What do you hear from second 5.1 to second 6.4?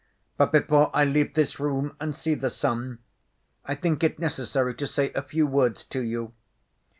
a few words to you.